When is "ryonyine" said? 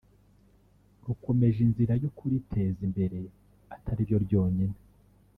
4.25-4.77